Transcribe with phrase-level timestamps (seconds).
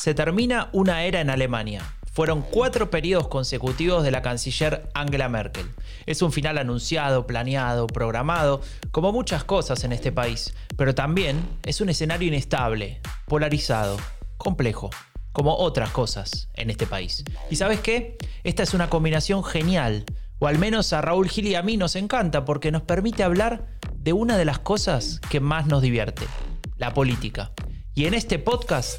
[0.00, 1.82] se termina una era en Alemania.
[2.10, 5.66] Fueron cuatro periodos consecutivos de la canciller Angela Merkel.
[6.06, 8.62] Es un final anunciado, planeado, programado,
[8.92, 13.98] como muchas cosas en este país, pero también es un escenario inestable, polarizado,
[14.38, 14.88] complejo,
[15.32, 17.22] como otras cosas en este país.
[17.50, 18.16] ¿Y sabes qué?
[18.42, 20.06] Esta es una combinación genial,
[20.38, 23.66] o al menos a Raúl Gil y a mí nos encanta porque nos permite hablar
[23.96, 26.24] de una de las cosas que más nos divierte,
[26.78, 27.52] la política.
[27.94, 28.98] Y en este podcast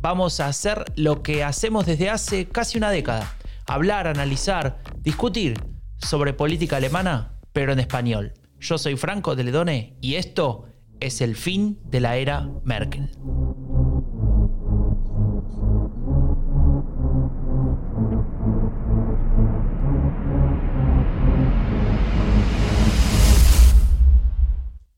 [0.00, 3.34] vamos a hacer lo que hacemos desde hace casi una década.
[3.66, 5.60] Hablar, analizar, discutir
[5.98, 8.34] sobre política alemana, pero en español.
[8.60, 10.64] Yo soy Franco de Ledone y esto
[11.00, 13.10] es el fin de la era Merkel.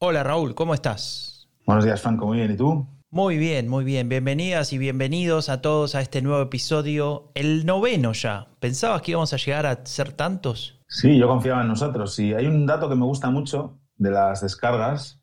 [0.03, 1.49] Hola Raúl, ¿cómo estás?
[1.67, 2.87] Buenos días Franco, muy bien, ¿y tú?
[3.13, 4.09] Muy bien, muy bien.
[4.09, 8.47] Bienvenidas y bienvenidos a todos a este nuevo episodio, el noveno ya.
[8.61, 10.81] ¿Pensabas que íbamos a llegar a ser tantos?
[10.87, 12.17] Sí, yo confiaba en nosotros.
[12.21, 15.21] Y hay un dato que me gusta mucho de las descargas,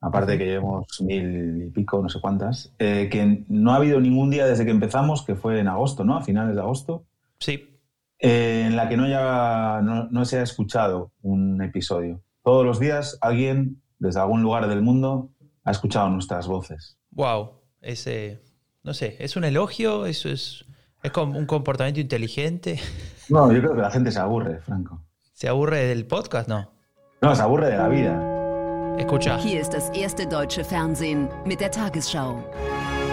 [0.00, 4.00] aparte de que llevemos mil y pico, no sé cuántas, eh, que no ha habido
[4.00, 6.16] ningún día desde que empezamos, que fue en agosto, ¿no?
[6.16, 7.04] A finales de agosto.
[7.40, 7.78] Sí.
[8.20, 12.22] Eh, en la que no, haya, no, no se ha escuchado un episodio.
[12.42, 15.28] Todos los días alguien, desde algún lugar del mundo,
[15.64, 16.97] ha escuchado nuestras voces.
[17.18, 18.40] Wow, ese,
[18.84, 20.06] no sé, ¿es un elogio?
[20.06, 20.64] ¿Eso es,
[21.02, 22.78] es como un comportamiento inteligente?
[23.28, 25.02] No, yo creo que la gente se aburre, Franco.
[25.34, 26.48] ¿Se aburre del podcast?
[26.48, 26.72] No.
[27.20, 28.96] No, se aburre de la vida.
[28.98, 29.36] Escucha.
[29.38, 32.36] Hier ist das erste deutsche Fernsehen mit der Tagesschau.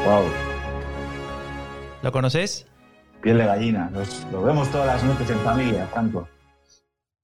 [0.05, 0.23] Wow,
[2.01, 2.65] ¿Lo conoces?
[3.21, 3.89] piel de gallina.
[3.91, 6.29] Los- lo vemos todas las noches en familia, Franco.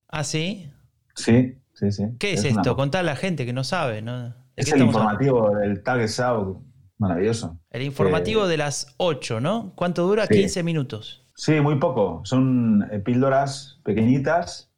[0.10, 0.70] Ah, sí.
[1.16, 2.04] Sí, sí, sí.
[2.20, 2.76] ¿Qué es, una- esto?
[2.76, 4.30] Contá a la gente que no sabe, ¿no?
[4.30, 4.98] ¿De Es qué el hablando?
[5.00, 6.62] informativo del Tagesschau.
[7.02, 7.58] Maravilloso.
[7.72, 9.74] El informativo de las 8, ¿no?
[9.76, 10.28] ¿Cuánto dura?
[10.28, 10.36] Sí.
[10.36, 11.26] 15 minutos.
[11.36, 12.22] Sí, muy poco.
[12.26, 14.70] Son eh, píldoras pequeñitas.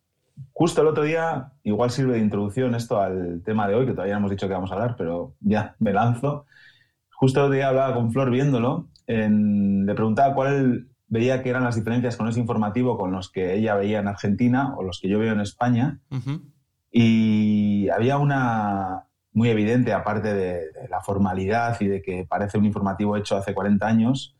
[0.54, 4.14] Justo el otro día, igual sirve de introducción esto al tema de hoy, que todavía
[4.14, 6.46] no hemos dicho que vamos a hablar, pero ya me lanzo.
[7.12, 11.66] Justo el otro día hablaba con Flor viéndolo, en- le preguntaba cuál veía que eran
[11.66, 15.10] las diferencias con ese informativo con los que ella veía en Argentina o los que
[15.10, 16.00] yo veo en España.
[16.90, 22.66] Y había una muy evidente, aparte de, de la formalidad y de que parece un
[22.66, 24.36] informativo hecho hace 40 años,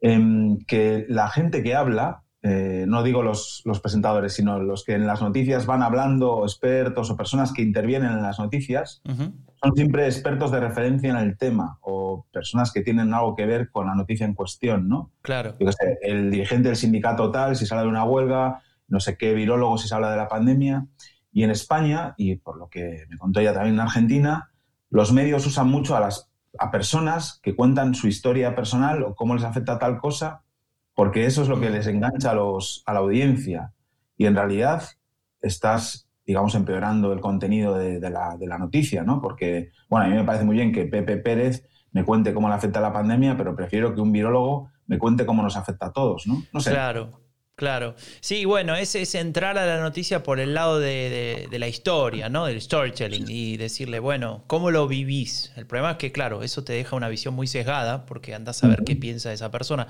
[0.00, 4.94] em, que la gente que habla, eh, no digo los, los presentadores, sino los que
[4.94, 9.32] en las noticias van hablando, expertos o personas que intervienen en las noticias, Ujú.
[9.62, 13.70] son siempre expertos de referencia en el tema o personas que tienen algo que ver
[13.70, 15.10] con la noticia en cuestión, ¿no?
[15.22, 15.56] Claro.
[15.58, 19.16] yo sé, el dirigente del sindicato tal, si se habla de una huelga, no sé
[19.16, 20.86] qué virólogo si se habla de la pandemia.
[21.34, 24.52] Y en España, y por lo que me contó ella también en Argentina,
[24.88, 26.30] los medios usan mucho a, las,
[26.60, 30.44] a personas que cuentan su historia personal o cómo les afecta tal cosa,
[30.94, 33.72] porque eso es lo que les engancha a, los, a la audiencia.
[34.16, 34.84] Y en realidad
[35.40, 39.20] estás, digamos, empeorando el contenido de, la, de la noticia, ¿no?
[39.20, 42.54] Porque, bueno, a mí me parece muy bien que Pepe Pérez me cuente cómo le
[42.54, 46.28] afecta la pandemia, pero prefiero que un virólogo me cuente cómo nos afecta a todos,
[46.28, 46.44] ¿no?
[46.52, 46.70] No sé.
[46.70, 47.23] Claro,
[47.56, 47.94] claro.
[48.20, 51.68] Sí, bueno, es, es entrar a la noticia por el lado de, de- de la
[51.68, 52.46] historia, ¿no?
[52.46, 55.52] Del storytelling y decirle, bueno, ¿cómo lo vivís?
[55.56, 58.68] El problema es que, claro, eso te deja una visión muy sesgada porque andás a
[58.68, 59.86] ver qué piensa esa persona.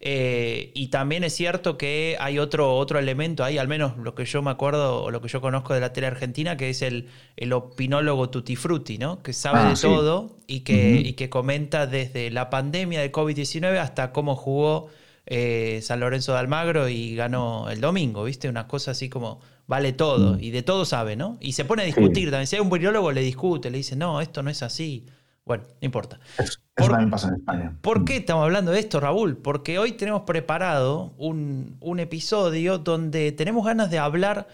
[0.00, 4.24] Eh, y también es cierto que hay otro, otro elemento ahí, al menos lo que
[4.24, 7.08] yo me acuerdo o lo que yo conozco de la tele argentina, que es el,
[7.36, 9.22] el opinólogo tutti frutti, ¿no?
[9.24, 9.82] Que sabe Ah, de sí.
[9.82, 14.88] todo y que, y que comenta desde la pandemia de COVID-19 hasta cómo jugó
[15.30, 18.48] eh, San Lorenzo de Almagro y ganó el domingo, ¿viste?
[18.48, 20.40] Una cosa así como vale todo Mm.
[20.40, 21.36] y de todo sabe, ¿no?
[21.40, 22.46] Y se pone a discutir también.
[22.46, 25.06] Si hay un biólogo le discute, le dice, no, esto no es así.
[25.44, 26.18] Bueno, no importa.
[26.76, 27.78] Eso también pasa en España.
[27.80, 29.36] ¿Por qué estamos hablando de esto, Raúl?
[29.38, 34.48] Porque hoy tenemos preparado un, un episodio donde tenemos ganas de hablar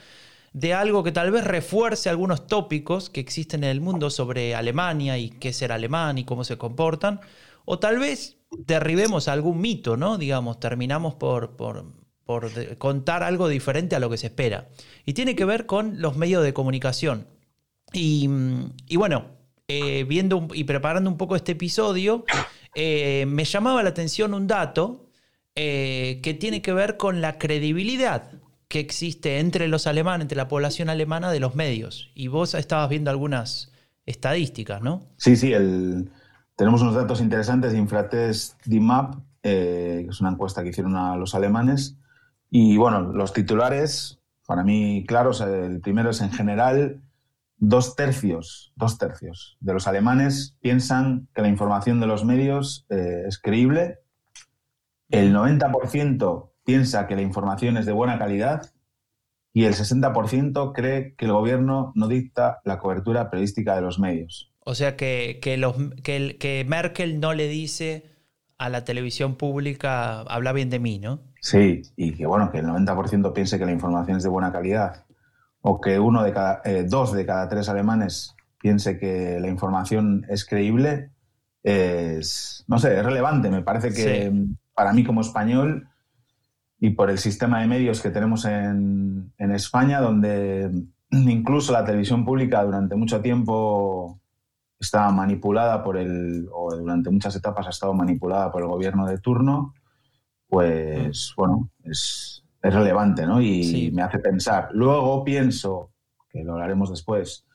[0.53, 5.19] de algo que tal vez refuerce algunos tópicos que existen en el mundo sobre Alemania
[5.19, 7.21] y qué es ser alemán y cómo se comportan,
[7.65, 10.19] o tal vez derribemos algún mito, ¿no?
[10.19, 11.85] Digamos, terminamos por, por,
[12.79, 14.69] contar algo diferente a lo que se espera.
[15.05, 17.27] Y tiene que ver con los medios de comunicación.
[17.93, 19.27] Y, mm, y bueno,
[19.69, 22.25] eh, viendo y preparando un poco este episodio,
[22.75, 25.11] eh, me llamaba la atención un dato
[25.55, 28.33] eh, que tiene que ver con la credibilidad
[28.69, 32.11] que existe entre los alemanes, entre la población alemana de los medios.
[32.15, 33.71] Y vos estabas viendo algunas
[34.07, 35.07] estadísticas, ¿no?
[35.17, 36.11] Sí, sí, el-
[36.57, 41.17] tenemos unos datos interesantes de Infratest DIMAP, eh, que es una encuesta que hicieron a
[41.17, 41.99] los alemanes.
[42.51, 47.03] Y bueno, los titulares, para mí claros, el primero es en general,
[47.57, 53.25] dos tercios, dos tercios de los alemanes piensan que la información de los medios eh,
[53.27, 54.01] es creíble
[55.15, 58.73] el 90% piensa que la información es de buena calidad
[59.53, 64.53] y el 60% cree que el gobierno no dicta la cobertura periodística de los medios.
[64.65, 68.11] O sea que, que, los, que, que Merkel no le dice
[68.59, 71.21] a la televisión pública, habla bien de mí, ¿no?
[71.41, 75.05] Sí, y que bueno, que el 90% piense que la información es de buena calidad,
[75.61, 80.25] o que uno de cada, eh, dos de cada tres alemanes piense que la información
[80.31, 81.11] es creíble,
[81.63, 83.51] es, no sé, es relevante.
[83.51, 84.57] Me parece que Sí.
[84.75, 85.89] para mí como español
[86.81, 90.71] y por el sistema de medios que tenemos en, en España, donde
[91.11, 94.21] incluso la televisión pública durante mucho tiempo
[94.85, 99.19] estaba manipulada por el, o durante muchas etapas ha estado manipulada por el gobierno de
[99.19, 99.75] turno,
[100.49, 103.41] pues bueno, es, es relevante, ¿no?
[103.41, 103.91] Y Sí.
[103.93, 104.69] me hace pensar.
[104.73, 105.91] Luego pienso,
[106.29, 107.47] que lo hablaremos después,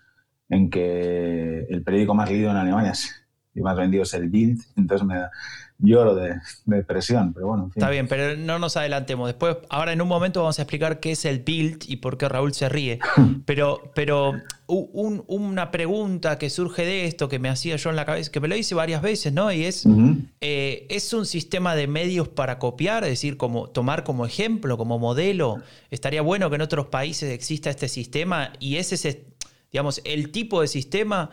[0.50, 3.16] en que el periódico más leído en Alemania es-
[3.54, 5.32] y más vendido es el Bild, entonces me da,
[5.81, 6.36] lloro de,
[6.66, 7.81] de depresión, pero bueno, en fin.
[7.81, 9.28] Está bien, pero no nos adelantemos.
[9.28, 12.28] Después, ahora en un momento vamos a explicar qué es el build y por qué
[12.28, 13.00] Raúl se ríe.
[13.46, 14.34] Pero, pero
[14.68, 18.40] un- una pregunta que surge de esto, que me hacía yo en la cabeza, que
[18.40, 19.52] me lo hice varias veces, ¿no?
[19.52, 19.86] Y es,
[20.42, 23.04] eh, ¿es un sistema de medios para copiar?
[23.06, 25.58] Es decir, como tomar como ejemplo, como modelo.
[25.90, 29.18] Estaría bueno que en otros países exista este sistema y ese es,
[29.72, 31.32] digamos, el tipo de sistema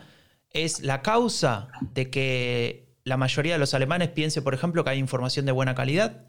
[0.51, 4.99] es la causa de que la mayoría de los alemanes piense, por ejemplo, que hay
[4.99, 6.25] información de buena calidad.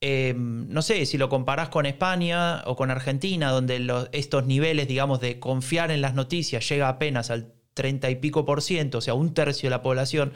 [0.00, 4.86] Eh, no sé, si lo comparás con España o con Argentina, donde los- estos niveles,
[4.86, 9.00] digamos, de confiar en las noticias llega apenas al 30 y pico por ciento, o
[9.00, 10.32] sea, un tercio de la población,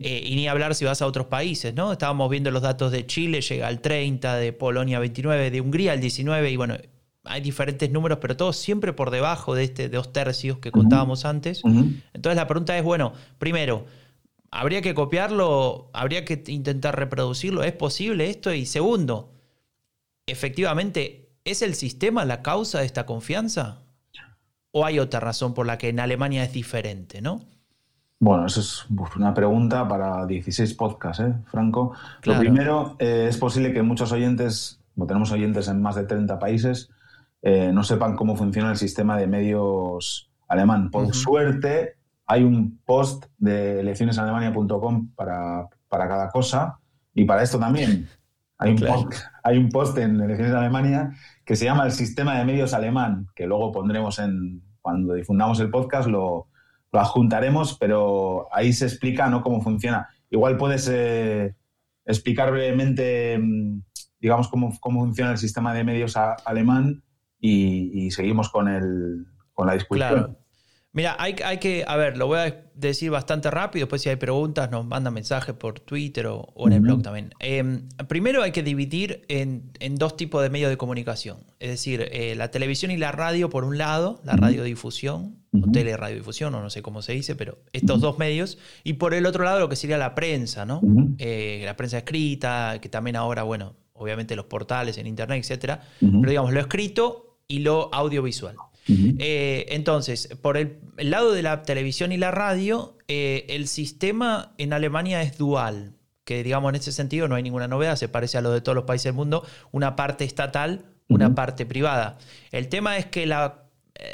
[0.00, 1.92] eh, y ni hablar si vas a otros países, ¿no?
[1.92, 6.00] Estábamos viendo los datos de Chile, llega al 30, de Polonia 29, de Hungría al
[6.00, 6.76] 19, y bueno,
[7.24, 11.62] hay diferentes números, pero todos siempre por debajo de este dos tercios que contábamos antes.
[12.14, 13.84] Entonces la pregunta es, bueno, primero,
[14.50, 15.90] ¿habría que copiarlo?
[15.92, 17.62] ¿Habría que intentar reproducirlo?
[17.62, 18.52] ¿Es posible esto?
[18.52, 19.32] Y segundo,
[20.26, 23.82] efectivamente, ¿es el sistema la causa de esta confianza?
[24.72, 27.40] ¿O hay otra razón por la que en Alemania es diferente, no?
[28.20, 28.86] Bueno, eso es
[29.16, 31.94] una pregunta para 16 podcasts, ¿eh, Franco?
[32.20, 32.38] Claro.
[32.38, 36.38] Lo primero, eh, es posible que muchos oyentes, como tenemos oyentes en más de 30
[36.38, 36.90] países,
[37.42, 40.90] eh, no sepan cómo funciona el sistema de medios alemán.
[40.90, 41.96] Por suerte,
[42.32, 46.78] hay un post de eleccionesalemania.com para, para cada cosa
[47.14, 48.08] y para esto también.
[48.58, 49.02] Hay un, Claro.
[49.04, 51.10] post, hay un post en Elecciones de Alemania
[51.44, 55.70] que se llama el sistema de medios alemán, que luego pondremos en, cuando difundamos el
[55.70, 56.46] podcast, lo,
[56.92, 59.42] lo adjuntaremos, pero ahí se explica ¿no?
[59.42, 60.08] cómo funciona.
[60.30, 61.54] Igual puedes eh,
[62.04, 63.80] explicar brevemente, mm,
[64.20, 67.02] digamos, cómo, cómo funciona el sistema de medios a- alemán
[67.40, 70.08] y, y seguimos con, el, con la discusión.
[70.08, 70.36] Claro.
[70.92, 74.16] Mira, hay, hay que, a ver, lo voy a decir bastante rápido, después si hay
[74.16, 77.32] preguntas nos mandan mensajes por Twitter o, o en el blog también.
[77.38, 82.08] Eh, primero hay que dividir en, en dos tipos de medios de comunicación, es decir,
[82.10, 86.70] eh, la televisión y la radio por un lado, la radiodifusión, o teleradiodifusión, o no
[86.70, 89.76] sé cómo se dice, pero estos dos medios, y por el otro lado lo que
[89.76, 90.80] sería la prensa, ¿no?
[91.18, 96.30] Eh, la prensa escrita, que también ahora, bueno, obviamente los portales en internet, etcétera, pero
[96.30, 98.56] digamos lo escrito y lo audiovisual.
[98.88, 104.52] Eh, entonces, por el, el lado de la televisión y la radio, eh, el sistema
[104.58, 105.92] en Alemania es dual,
[106.24, 108.74] que digamos en ese sentido no hay ninguna novedad, se parece a lo de todos
[108.76, 112.18] los países del mundo, una parte estatal, una parte privada.
[112.52, 113.64] El tema es que la,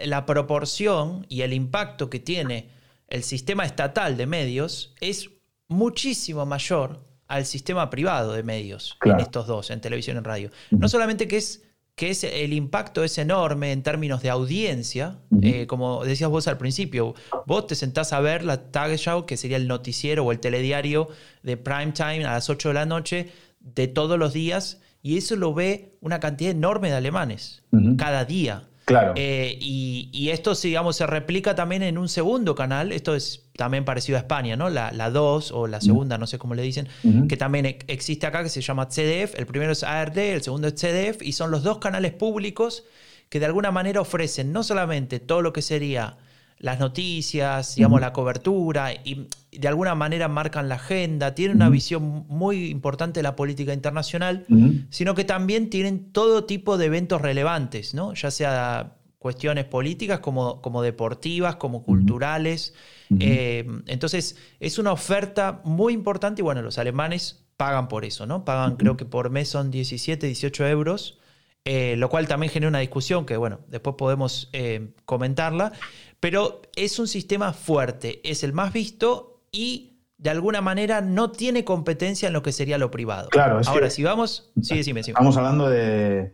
[0.04, 2.70] la proporción y el impacto que tiene
[3.08, 5.30] el sistema estatal de medios es
[5.68, 9.18] muchísimo mayor al sistema privado de medios Claro.
[9.18, 10.50] en estos dos, en televisión y en radio.
[10.70, 11.64] No solamente que es
[11.96, 16.58] que es, el impacto es enorme en términos de audiencia, eh, como decías vos al
[16.58, 17.14] principio,
[17.46, 21.08] vos te sentás a ver la Tagesschau, que sería el noticiero o el telediario
[21.42, 25.36] de prime time a las 8 de la noche de todos los días, y eso
[25.36, 27.62] lo ve una cantidad enorme de alemanes
[27.96, 28.68] cada día.
[28.84, 29.14] Claro.
[29.16, 32.92] Eh, y, y esto, digamos, se replica también en un segundo canal.
[32.92, 34.68] Esto es también parecido a España, ¿no?
[34.68, 36.88] La, la 2 o la segunda, no sé cómo le dicen,
[37.28, 39.34] que también e- existe acá, que se llama CDF.
[39.38, 42.84] El primero es ARD, el segundo es CDF, y son los dos canales públicos
[43.28, 46.16] que de alguna manera ofrecen no solamente todo lo que sería
[46.58, 52.24] las noticias, digamos, la cobertura, y de alguna manera marcan la agenda, tienen una visión
[52.28, 54.46] muy importante de la política internacional,
[54.90, 58.14] sino que también tienen todo tipo de eventos relevantes, ¿no?
[58.14, 58.95] Ya sea
[59.26, 62.74] cuestiones políticas como, como deportivas, como culturales.
[63.18, 68.44] Eh, entonces, es una oferta muy importante y bueno, los alemanes pagan por eso, ¿no?
[68.44, 71.18] Pagan, creo que por mes son 17, 18 euros,
[71.64, 75.72] eh, lo cual también genera una discusión que, bueno, después podemos eh, comentarla,
[76.20, 81.64] pero es un sistema fuerte, es el más visto y de alguna manera no tiene
[81.64, 83.28] competencia en lo que sería lo privado.
[83.30, 84.52] Claro, es Ahora, que- si vamos.
[84.62, 85.14] Sí, decime, decime.
[85.14, 86.32] Estamos hablando de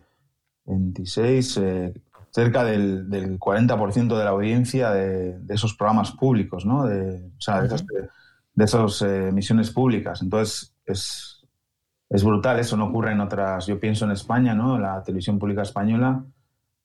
[0.67, 1.95] 26, eh,
[2.33, 6.87] cerca del, del 40% de la audiencia de, de esos programas públicos, ¿no?
[6.87, 7.85] De, o sea, de esas,
[8.55, 10.23] de esas eh, emisiones públicas.
[10.23, 11.47] Entonces, es,
[12.09, 13.67] es brutal, eso no ocurre en otras.
[13.67, 14.79] Yo pienso en España, ¿no?
[14.79, 16.25] La televisión pública española,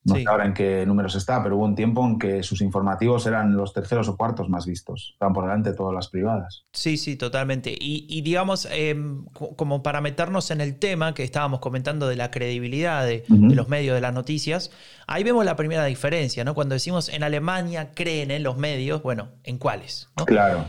[0.07, 0.23] no Sí.
[0.23, 3.55] sé ahora en qué números está, pero hubo un tiempo en que sus informativos eran
[3.55, 5.09] los terceros o cuartos más vistos.
[5.13, 6.63] Estaban por delante de todas las privadas.
[6.73, 7.71] Sí, sí, totalmente.
[7.79, 12.15] Y, y digamos, em, co- como para meternos en el tema que estábamos comentando de
[12.15, 14.71] la credibilidad de, los medios de las noticias,
[15.07, 16.53] ahí vemos la primera diferencia, ¿no?
[16.55, 20.09] Cuando decimos en Alemania creen en los medios, bueno, ¿en cuáles?
[20.17, 20.25] no?
[20.25, 20.65] Claro.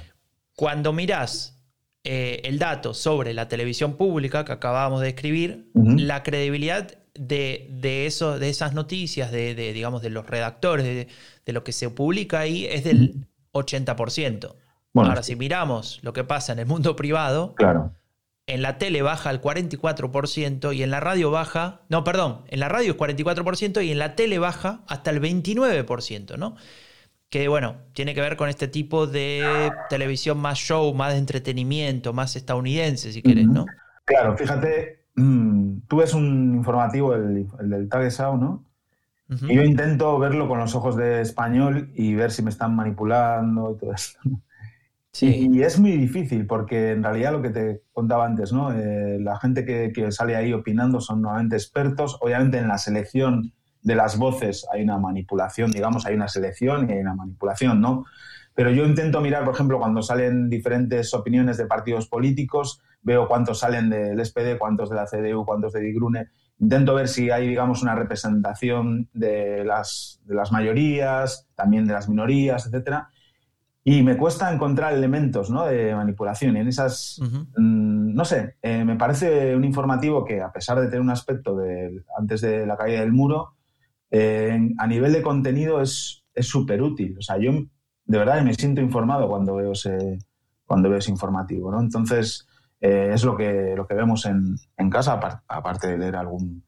[0.56, 1.54] Cuando mirás
[2.04, 8.06] eh, el dato sobre la televisión pública que acabábamos de escribir, la credibilidad de, de,
[8.06, 11.08] eso, de esas noticias, de, de, digamos, de los redactores, de,
[11.44, 14.54] de lo que se publica ahí, es del 80%.
[14.94, 17.92] Bueno, Ahora, si miramos lo que pasa en el mundo privado, Claro.
[18.46, 22.68] en la tele baja al 44% y en la radio baja, no, perdón, en la
[22.68, 26.56] radio es 44% y en la tele baja hasta el 29%, ¿no?
[27.30, 32.14] Que bueno, tiene que ver con este tipo de televisión más show, más de entretenimiento,
[32.14, 33.66] más estadounidense, si querés, ¿no?
[34.06, 38.64] Claro, fíjate, mm, tú ves un informativo, el, el del Tagesschau, ¿no?
[39.30, 39.48] Ujú.
[39.48, 43.72] Y yo intento verlo con los ojos de español y ver si me están manipulando
[43.72, 44.20] y todo esto.
[45.12, 48.72] Sí, Y es muy difícil porque en realidad lo que te contaba antes, ¿no?
[48.72, 52.18] Eh, la gente que, que sale ahí opinando son nuevamente expertos.
[52.20, 56.92] Obviamente en la selección de las voces hay una manipulación, digamos, hay una selección y
[56.92, 58.04] hay una manipulación, ¿no?
[58.54, 63.60] Pero yo intento mirar, por ejemplo, cuando salen diferentes opiniones de partidos políticos, veo cuántos
[63.60, 66.28] salen del SPD, cuántos de la CDU, cuántos de Die Grüne.
[66.60, 72.08] Intento ver si hay, digamos, una representación de las, de las mayorías, también de las
[72.08, 73.08] minorías, etcétera.
[73.84, 75.64] Y me cuesta encontrar elementos ¿no?
[75.66, 76.56] de manipulación.
[76.56, 77.46] Y en esas, Ujú.
[77.56, 81.56] mm, no sé, eh, me parece un informativo que, a pesar de tener un aspecto
[81.56, 83.54] de, antes de la caída del muro,
[84.10, 87.16] eh, a nivel de contenido es es súper útil.
[87.18, 90.18] O sea, yo de verdad me siento informado cuando veo ese,
[90.64, 91.70] cuando veo ese informativo.
[91.70, 91.80] ¿no?
[91.80, 92.46] Entonces,
[92.80, 96.64] eh, es lo que, lo que vemos en, en casa, apar- aparte de leer algún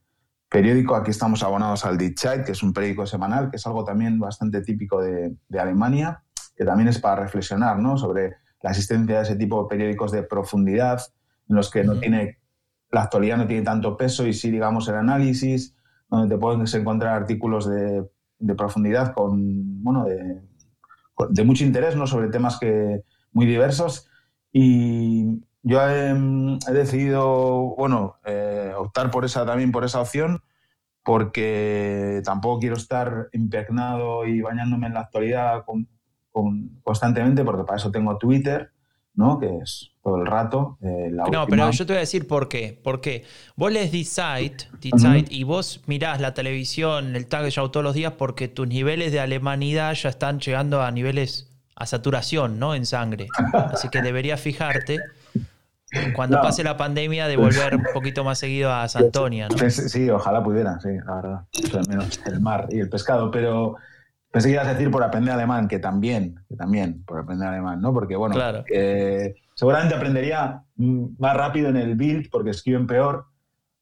[0.49, 0.95] periódico.
[0.95, 4.19] Aquí estamos abonados al Die Zeit, que es un periódico semanal, que es algo también
[4.19, 6.23] bastante típico de, de Alemania,
[6.55, 7.97] que también es para reflexionar ¿no?
[7.97, 11.01] sobre la existencia de ese tipo de periódicos de profundidad,
[11.49, 12.39] en los que no tiene,
[12.91, 15.75] la actualidad no tiene tanto peso y sí, digamos, el análisis,
[16.09, 18.05] donde te puedes encontrar artículos de,
[18.37, 20.41] de profundidad con, bueno, de,
[21.29, 22.05] de mucho interés, ¿no?
[22.05, 24.09] Sobre temas que, muy diversos.
[24.51, 30.41] Y yo he, he decidido, bueno, eh, optar por esa, también por esa opción,
[31.03, 35.87] porque tampoco quiero estar impregnado y bañándome en la actualidad con-
[36.31, 38.71] con- constantemente, porque para eso tengo Twitter,
[39.13, 39.37] ¿no?
[39.39, 40.77] Que es todo el rato.
[40.81, 42.79] eh, la No, última- pero yo te voy a decir por qué.
[42.83, 43.25] Porque
[43.55, 44.99] vos lees Zeit, Die Ujú.
[44.99, 49.19] Zeit, y vos mirás la televisión, el Tagesschau todos los días porque tus niveles de
[49.19, 52.73] alemanidad ya están llegando a niveles a saturación, ¿no?
[52.75, 53.27] En sangre.
[53.71, 55.11] Así que deberías fijarte
[56.13, 56.43] cuando No.
[56.43, 59.69] pase la pandemia de volver un poquito más seguido a Santonia, ¿no?
[59.69, 61.41] Sí, ojalá pudiera, sí, la verdad.
[61.53, 63.75] De menos el mar y el pescado, pero
[64.31, 67.81] pensé que ibas a decir por aprender alemán, que también, que también, por aprender alemán,
[67.81, 67.93] ¿no?
[67.93, 68.63] Porque, bueno, Claro.
[68.73, 73.25] eh, seguramente aprendería más rápido en el Bild porque escriben peor,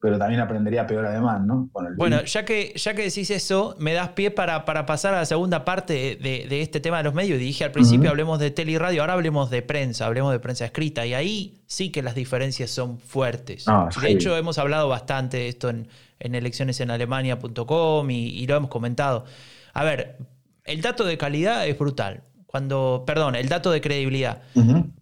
[0.02, 1.70] pero también aprendería peor alemán, ¿no?
[1.74, 5.14] Con el Bueno, ya que, ya que decís eso, me das pie para, para pasar
[5.14, 7.38] a la segunda parte de, de este tema de los medios.
[7.38, 10.64] Dije al principio, hablemos de tele y radio, ahora hablemos de prensa, hablemos de prensa
[10.64, 11.06] escrita.
[11.06, 13.66] Y ahí sí que las diferencias son fuertes.
[14.02, 15.90] De hecho, hemos hablado bastante de esto en,
[16.20, 19.26] en eleccionesenalemania.com y, y lo hemos comentado.
[19.74, 20.18] A ver,
[20.64, 22.24] el dato de calidad es brutal.
[22.52, 24.42] Cuando, perdón, el dato de credibilidad.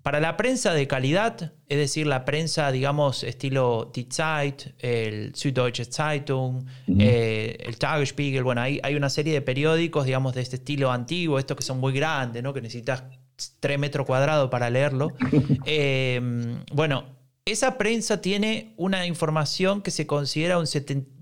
[0.04, 5.86] Para la prensa de calidad, es decir, la prensa, digamos, estilo Die Zeit, el Süddeutsche
[5.86, 6.98] Zeitung, Ujú.
[7.00, 11.40] eh, el Tagesspiegel, bueno, hay, hay una serie de periódicos, digamos, de este estilo antiguo,
[11.40, 12.54] estos que son muy grandes, ¿no?
[12.54, 13.04] Que necesitas
[13.62, 15.14] 3 metros cuadrados para leerlo.
[15.66, 16.20] Eh,
[16.74, 17.06] bueno,
[17.52, 20.66] esa prensa tiene una información que se considera un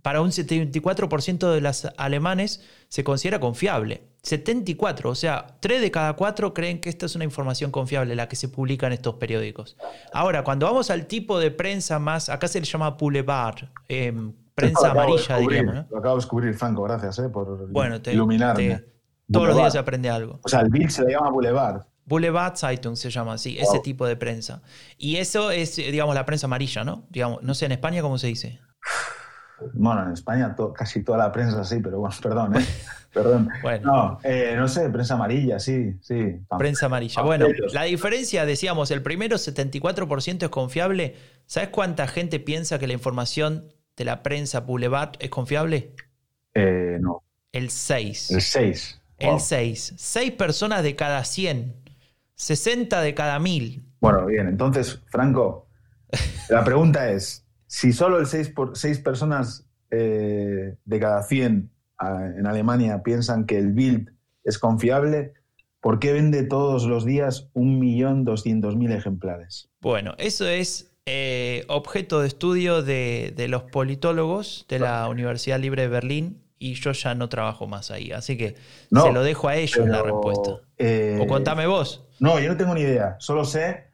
[0.02, 4.04] para un 74% de los alemanes se considera confiable.
[4.24, 8.28] 74, o sea, 3 de cada 4 creen que esta es una información confiable, la
[8.28, 9.78] que se publica en estos periódicos.
[10.14, 14.14] Ahora, cuando vamos al tipo de prensa más, acá se le llama boulevard, eh,
[14.56, 15.76] prensa amarilla, diríamos.
[15.76, 15.88] ¿no?
[15.92, 18.78] Lo acabo de descubrir, Franco, gracias eh, por Bueno, te, iluminarme.
[18.78, 18.86] te-
[19.32, 20.40] todos los días se aprende algo.
[20.44, 21.82] O sea, el Bild se le llama Boulevard.
[22.06, 23.64] Boulevard Zeitung se llama así, Wow.
[23.74, 24.62] ese tipo de prensa.
[24.98, 27.06] Y eso es, digamos, la prensa amarilla, ¿no?
[27.10, 28.60] Digamos, no sé, en España, ¿cómo se dice?
[29.74, 32.66] Bueno, en España to- casi toda la prensa sí, pero bueno, perdón, ¿eh?
[33.16, 33.48] Perdón.
[33.62, 33.86] Bueno.
[33.94, 36.42] No, eh, no sé, prensa amarilla, sí, sí.
[36.58, 37.22] Prensa amarilla.
[37.22, 41.16] Bueno, la diferencia, decíamos, el primero 74% es confiable.
[41.46, 45.94] ¿Sabes cuánta gente piensa que la información de la prensa Boulevard es confiable?
[46.56, 48.32] Eh, no, El 6.
[48.32, 49.02] el 6.
[49.20, 49.94] El 6.
[49.96, 51.74] 6 personas de cada 100.
[52.36, 53.84] 60 de cada 1000.
[54.00, 55.68] Bueno, bien, entonces, Franco,
[56.50, 62.30] la pregunta es, si solo el 6, por, 6 personas eh, de cada 100 ah,
[62.38, 64.12] en Alemania piensan que el Bild
[64.44, 65.34] es confiable,
[65.82, 69.70] ¿por qué vende todos los días 1.200.000 ejemplares?
[69.82, 75.84] Bueno, eso es eh, objeto de estudio de, de los politólogos de la Universidad Libre
[75.84, 78.12] de Berlín y yo ya no trabajo más ahí.
[78.12, 78.56] Así que
[78.92, 80.52] No, se lo dejo a ellos la Pero, respuesta.
[80.78, 82.06] eh, O contame vos.
[82.20, 83.16] No, yo no tengo ni idea.
[83.20, 83.86] Solo sé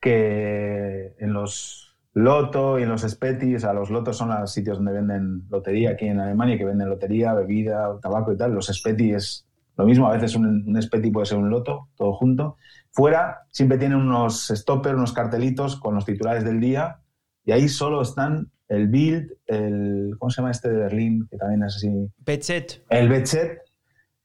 [0.00, 1.80] que en los
[2.12, 5.90] Loto y en los Speti, o sea, los Lotos son los sitios donde venden lotería
[5.90, 8.52] aquí en Alemania, que venden lotería, bebida, tabaco y tal.
[8.54, 12.12] Los Speti es lo mismo, a veces un, un Speti puede ser un Loto, todo
[12.12, 12.56] junto.
[12.92, 17.00] Fuera siempre tienen unos stoppers, unos cartelitos con los titulares del día
[17.44, 21.26] y ahí solo están el Bild, el, ¿cómo se llama este de Berlín?
[21.30, 22.82] Que también es así, Petset.
[22.90, 23.58] el Betset.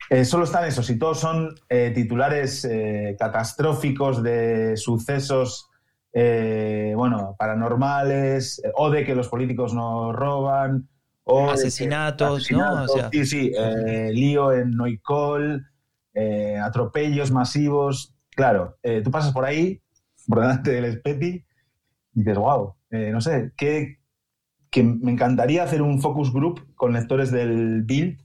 [0.09, 5.67] Eh, solo están esos y todos son eh, titulares eh, catastróficos de sucesos
[6.11, 10.89] bueno, paranormales o de que los políticos nos roban
[11.23, 12.63] o que- Asesinatos, ¿no?
[12.65, 13.51] asesinatos, O sea- sí, sí,
[14.11, 15.67] lío en Noicol,
[16.63, 18.15] atropellos masivos.
[18.31, 19.81] Claro, tú pasas por ahí,
[20.27, 21.45] por delante del Speti,
[22.15, 23.98] y dices, wow, no sé, ¿qué,
[24.69, 28.21] que me encantaría hacer un focus group con lectores del Bild,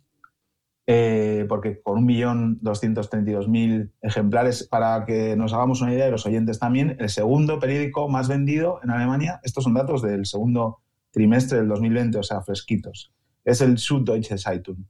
[0.86, 6.96] eh, porque con 1.232.000 ejemplares, para que nos hagamos una idea de los oyentes también,
[6.98, 12.18] el segundo periódico más vendido en Alemania, estos son datos del segundo trimestre del 2020,
[12.18, 13.12] o sea, fresquitos,
[13.44, 14.84] es el Süddeutsche Zeitung,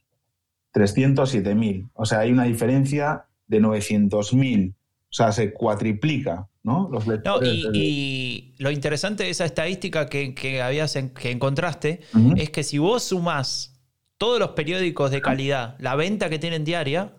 [0.72, 4.76] 307.000, o sea, hay una diferencia de 900.000, o
[5.10, 6.88] sea, se cuatriplica, ¿no?
[6.90, 12.00] Los No, y, lo interesante de esa estadística que, que habías en- que encontraste
[12.36, 13.78] es que si vos sumás
[14.16, 17.12] todos los periódicos de calidad, la venta que tienen diaria,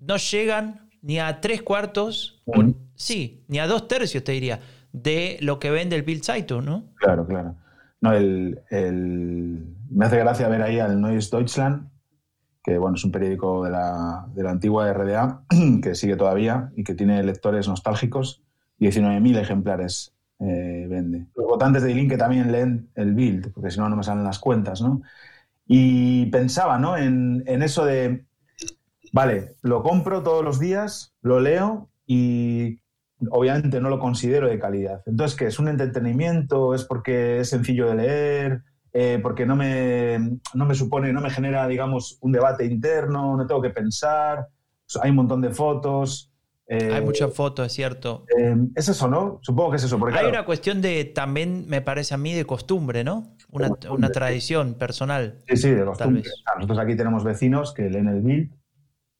[0.00, 2.64] no llegan ni a tres cuartos, o-
[2.96, 4.60] sí, ni a dos tercios, te diría,
[4.92, 6.84] de lo que vende el Bild Zeitung, ¿no?
[6.96, 7.54] Claro, claro.
[8.00, 11.88] No, el, el- me hace gracia ver ahí al Neues Deutschland,
[12.64, 15.44] que bueno, es un periódico de la, de la antigua RDA,
[15.82, 18.42] que sigue todavía y que tiene lectores nostálgicos,
[18.78, 21.26] 19.000 ejemplares eh, vende.
[21.34, 24.24] Los votantes de Ilin que también leen el Bild, porque si no, no me salen
[24.24, 25.02] las cuentas, ¿no?
[25.66, 26.96] Y pensaba, ¿no?
[26.96, 28.24] En, en eso de,
[29.12, 32.80] vale, lo compro todos los días, lo leo y
[33.30, 35.02] obviamente no lo considero de calidad.
[35.06, 36.74] Entonces, ¿qué es un entretenimiento?
[36.74, 38.62] ¿Es porque es sencillo de leer?
[38.92, 43.46] Eh, porque no me, no me supone, no me genera, digamos, un debate interno, no
[43.46, 44.48] tengo que pensar,
[45.02, 46.27] hay un montón de fotos.
[46.68, 48.24] Eh, Hay muchas fotos, es cierto.
[48.38, 49.38] eh, es eso, ¿no?
[49.42, 49.98] Supongo que es eso.
[49.98, 53.34] Porque, Hay claro, una cuestión de, también me parece a mí, de costumbre, ¿no?
[53.50, 54.12] Una, costumbre, una sí.
[54.12, 55.38] tradición personal.
[55.48, 56.22] Sí, sí, de costumbre.
[56.22, 58.52] sea, nosotros aquí tenemos vecinos que leen el bill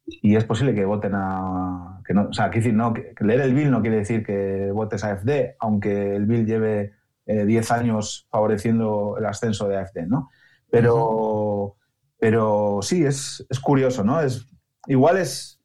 [0.07, 2.01] y es posible que voten a.
[2.07, 5.05] Que no, o sea, decir, no, que leer el bill no quiere decir que votes
[5.05, 6.93] a AFD, aunque el bill lleve
[7.27, 10.31] eh, 10 años favoreciendo el ascenso de AFD, ¿no?
[10.71, 11.77] Pero,
[12.19, 14.21] pero sí, es, es curioso, ¿no?
[14.21, 14.47] Es,
[14.87, 15.58] igual es.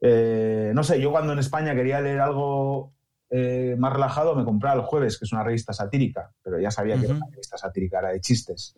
[0.00, 2.92] Eh, no sé, yo cuando en España quería leer algo
[3.30, 6.98] eh, más relajado, me compraba el jueves, que es una revista satírica, pero ya sabía
[6.98, 8.74] que era una revista satírica, era de chistes.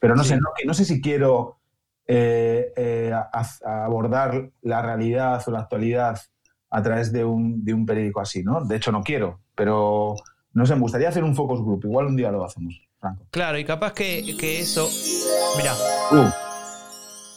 [0.00, 0.30] Pero no Sí.
[0.30, 1.58] sé, no, sé si quiero
[2.06, 6.18] eh, a- a abordar la realidad o la actualidad
[6.70, 8.64] a través de un, de un periódico así, ¿no?
[8.64, 10.16] De hecho, no quiero, pero
[10.52, 11.84] no sé, me gustaría hacer un focus group.
[11.84, 13.24] Igual un día lo hacemos, Franco.
[13.30, 14.88] Claro, y capaz que, que eso.
[15.56, 15.74] Mira,
[16.10, 16.28] Uh,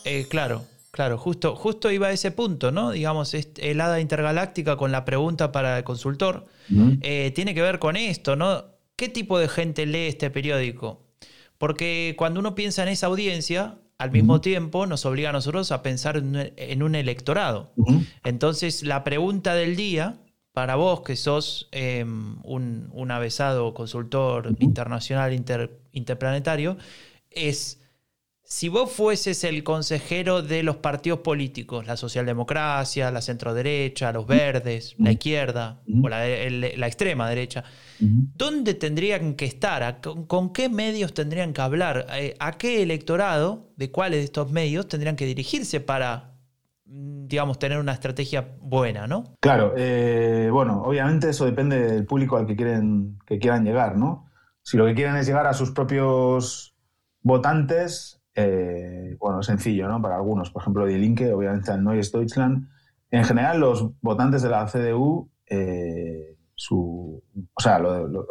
[0.04, 0.64] Eh, claro,
[0.96, 2.92] claro, justo, justo iba a ese punto, ¿no?
[2.92, 6.46] Digamos, el hada intergaláctica con la pregunta para el consultor
[7.02, 8.64] eh, tiene que ver con esto, ¿no?
[8.96, 11.04] ¿Qué tipo de gente lee este periódico?
[11.58, 15.84] Porque cuando uno piensa en esa audiencia, al mismo tiempo nos obliga a nosotros a
[15.84, 17.74] pensar en un, electorado.
[18.24, 20.16] Entonces, la pregunta del día,
[20.54, 26.78] para vos que sos eh, un, un avesado consultor internacional inter- interplanetario,
[27.32, 27.82] es
[28.48, 34.96] si vos fueses el consejero de los partidos políticos, la socialdemocracia, la centroderecha, los verdes,
[35.00, 37.64] la izquierda o la, el- la extrema derecha.
[38.00, 39.82] ¿dónde tendrían que estar?
[39.82, 42.06] ¿A- ¿Con, con qué medios tendrían que hablar?
[42.14, 46.36] Eh, ¿A qué electorado, de cuáles de estos medios tendrían que dirigirse para,
[46.86, 49.24] mm, digamos, tener una estrategia buena, ¿no?
[49.40, 54.30] Claro, eh, bueno, obviamente eso depende del público al que quieren que quieran llegar, ¿no?
[54.62, 56.76] Si lo que quieren es llegar a sus propios
[57.22, 60.02] votantes, eh, bueno, sencillo, ¿no?
[60.02, 62.68] Para algunos, por ejemplo, Die Linke, obviamente el Neues Deutschland.
[63.10, 67.82] En general, los votantes de la CDU, eh, su, o sea,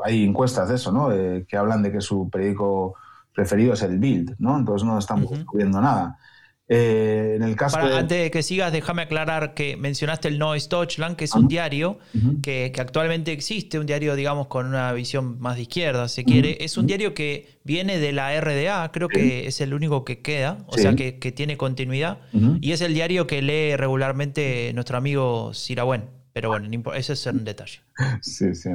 [0.05, 1.09] hay encuestas de eso, ¿no?
[1.47, 2.95] que hablan de que su periódico
[3.35, 4.57] preferido es el Bild, ¿no?
[4.57, 6.19] Entonces no estamos descubriendo nada.
[6.67, 11.17] Eh, en el caso Antes de que sigas, déjame aclarar que mencionaste el Neues Deutschland,
[11.17, 11.99] que es un diario
[12.43, 16.59] que, actualmente existe, un diario, digamos, con una visión más de izquierda, si quiere.
[16.61, 20.59] Es un diario que viene de la RDA, creo que es el único que queda,
[20.67, 22.19] o sea, que, tiene continuidad,
[22.61, 26.05] y es el diario que lee regularmente nuestro amigo Sirabuen.
[26.33, 27.81] Pero bueno, ese es un detalle.
[28.21, 28.69] Sí, sí,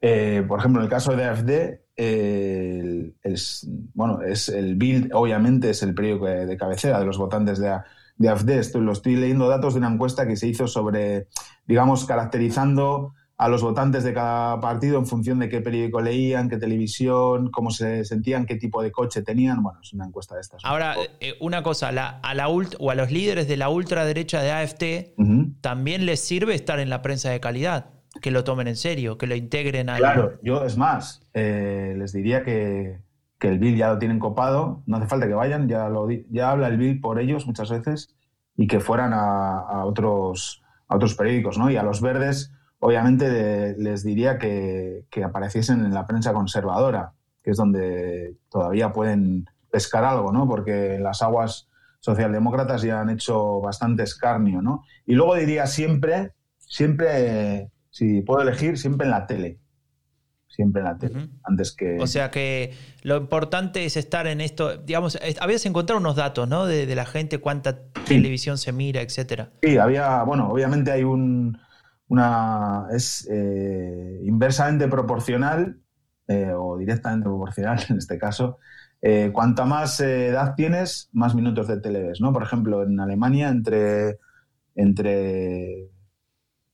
[0.00, 3.14] eh, por ejemplo, en el caso de AFD, el,
[3.94, 7.76] bueno, es el Bild, obviamente, es el periódico de, cabecera de los votantes de,
[8.16, 8.50] de AFD.
[8.50, 11.26] Estoy, lo estoy leyendo datos de una encuesta que se hizo sobre,
[11.66, 16.56] digamos, caracterizando a los votantes de cada partido en función de qué periódico leían, qué
[16.56, 19.62] televisión, cómo se sentían, qué tipo de coche tenían.
[19.62, 20.64] Bueno, es una encuesta de estas.
[20.64, 24.52] Ahora, eh, una cosa, la, a la o a los líderes de la ultraderecha de
[24.52, 29.18] AFD también les sirve estar en la prensa de calidad que lo tomen en serio,
[29.18, 29.96] que lo integren a...
[29.96, 33.00] Claro, yo es más, eh, les diría que,
[33.40, 36.68] el bill ya lo tienen copado, no hace falta que vayan, ya, lo, ya habla
[36.68, 38.14] el bill por ellos muchas veces
[38.56, 41.70] y que fueran a, otros, a otros periódicos, ¿no?
[41.70, 47.52] Y a los verdes, obviamente, les diría que, que apareciesen en la prensa conservadora, que
[47.52, 50.48] es donde todavía pueden pescar algo, ¿no?
[50.48, 51.68] Porque las aguas
[52.00, 54.84] socialdemócratas ya han hecho bastante escarnio, ¿no?
[55.06, 59.58] Y luego diría siempre, siempre si puedo elegir, siempre en la tele.
[60.46, 61.98] Siempre en la tele, antes que...
[62.00, 62.72] O sea que
[63.02, 66.66] lo importante es estar en esto, digamos, habías encontrado unos datos, ¿no?
[66.66, 69.50] De, la gente, cuánta televisión se mira, etcétera.
[69.62, 71.58] Sí, había, bueno, obviamente hay un,
[72.08, 75.78] una, es eh, inversamente proporcional,
[76.26, 78.58] eh, o directamente proporcional en este caso,
[79.00, 82.32] eh, cuanta más edad tienes, más minutos de tele ves, ¿no?
[82.32, 84.18] Por ejemplo, en Alemania, entre,
[84.74, 85.88] entre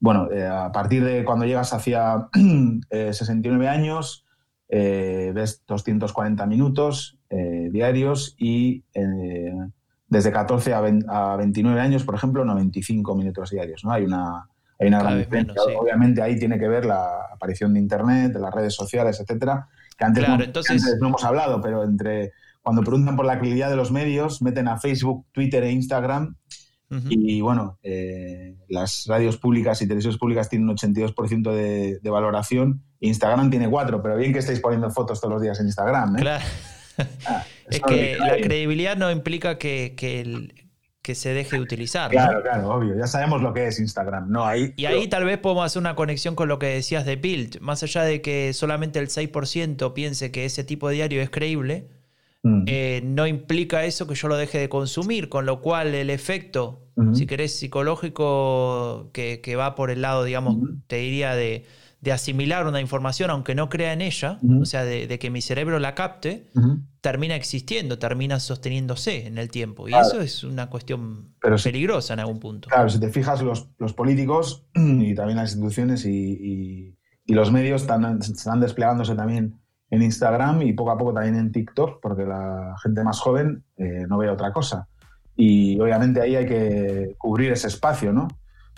[0.05, 2.85] bueno, eh, a partir de cuando llegas hacia 69
[3.64, 4.27] eh, años,
[4.69, 8.85] eh, ves 240 minutos diarios y
[10.09, 13.83] desde 14 a, 29 años, por ejemplo, 95 minutos diarios.
[13.83, 13.93] ¿no?
[13.93, 14.47] Hay una,
[14.79, 15.62] hay una gran diferencia.
[15.81, 20.05] Obviamente ahí tiene que ver la aparición de Internet, de las redes sociales, etcétera, que
[20.05, 23.90] antes, no, antes no hemos hablado, pero entre cuando preguntan por la calidad de los
[23.90, 26.37] medios, meten a Facebook, Twitter e Instagram
[27.09, 32.83] y bueno, eh, las radios públicas y televisiones públicas tienen un 82% de, de, valoración.
[33.00, 36.16] Instagram tiene 4, pero bien que estáis poniendo fotos todos los días en Instagram.
[36.16, 36.20] ¿eh?
[36.20, 36.44] Claro.
[37.26, 42.09] Ah, es que la credibilidad no implica que, que, se deje de utilizar.
[42.09, 42.96] Claro, claro, obvio.
[42.96, 44.30] Ya sabemos lo que es Instagram.
[44.30, 47.16] No, ahí, y ahí tal vez podemos hacer una conexión con lo que decías de
[47.16, 47.61] Build.
[47.61, 51.88] Más allá de que solamente el 6% piense que ese tipo de diario es creíble,
[52.44, 52.64] mm.
[52.66, 56.85] eh, no implica eso que yo lo deje de consumir, con lo cual el efecto
[57.12, 61.64] si querés, psicológico que, va por el lado, digamos, te diría de,
[62.12, 65.94] asimilar una información aunque no crea en ella, o sea, de, que mi cerebro la
[65.94, 66.50] capte,
[67.00, 69.88] termina existiendo, termina sosteniéndose en el tiempo.
[69.88, 72.68] Y eso es una cuestión peligrosa en algún punto.
[72.68, 78.61] Claro, si te fijas, los, políticos y también las instituciones y, los medios están, están
[78.61, 79.59] desplegándose también
[79.90, 84.07] en Instagram y poco a poco también en TikTok, porque la gente más joven eh,
[84.09, 84.88] no ve otra cosa
[85.37, 88.29] y obviamente ahí hay que cubrir ese espacio, ¿no?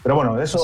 [0.03, 0.59] Pero bueno, de eso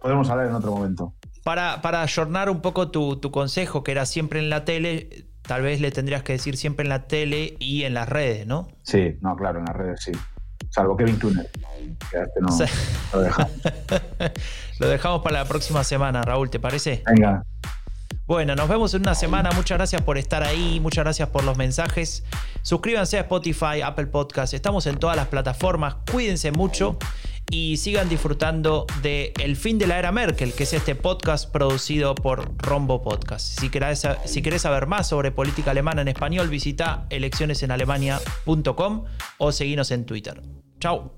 [0.00, 1.14] podemos hablar en otro momento.
[1.44, 5.80] Para, para ayornar un poco tu, consejo, que era siempre en la tele, tal vez
[5.80, 8.68] le tendrías que decir siempre en la tele y en las redes, ¿no?
[8.82, 10.12] Sí, no, claro, en las redes sí.
[10.70, 11.48] Salvo Kevin Turner.
[12.10, 12.48] Que este no,
[13.12, 13.52] lo dejamos.
[14.80, 17.02] lo dejamos para la próxima semana, Raúl, ¿te parece?
[17.06, 17.44] Venga.
[18.26, 19.50] Bueno, nos vemos en una semana.
[19.52, 20.80] Muchas gracias por estar ahí.
[20.80, 22.24] Muchas gracias por los mensajes.
[22.62, 24.52] Suscríbanse a Spotify, Apple Podcast.
[24.52, 25.96] Estamos en todas las plataformas.
[26.10, 26.98] Cuídense mucho
[27.50, 32.14] y sigan disfrutando de El fin de la era Merkel, que es este podcast producido
[32.14, 33.60] por Rombo Podcast.
[33.60, 39.04] Si querés, si saber más sobre política alemana en español, visita eleccionesenalemania.com
[39.38, 40.42] o seguinos en Twitter.
[40.80, 41.14] Chao.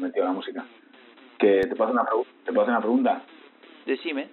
[0.00, 0.64] Metido la música.
[1.38, 3.22] Que te puedo hacer una, te una pregunta.
[3.86, 4.28] Decime.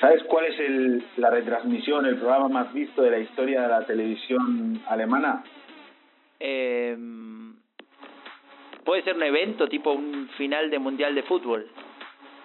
[0.00, 3.86] ¿Sabes cuál es el, la retransmisión, el programa más visto de la historia de la
[3.86, 5.42] televisión alemana?
[6.38, 6.96] Eh,
[8.84, 11.66] puede ser un evento tipo un final de mundial de fútbol.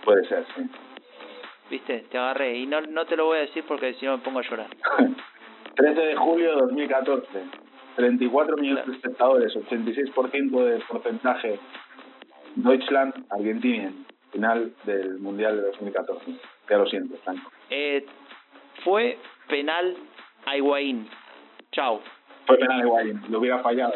[0.05, 0.63] Puede ser, sí.
[1.69, 2.57] viste, te agarré.
[2.57, 4.67] Y no, no te lo voy a decir porque si no me pongo a llorar.
[5.75, 7.27] 13 de julio de 2014.
[7.95, 11.59] 34 millones de espectadores, 86% de porcentaje.
[12.55, 13.91] Deutschland, Argentina,
[14.31, 16.35] final del Mundial de 2014.
[16.69, 17.51] Ya lo siento, Franco.
[17.69, 18.05] Eh,
[18.83, 19.95] fue penal
[20.45, 21.07] a Higuaín.
[21.71, 22.01] Chao.
[22.45, 23.93] Fue penal a Higuaín, lo hubiera fallado.